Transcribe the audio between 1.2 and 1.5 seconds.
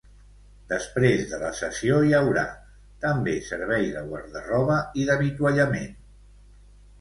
de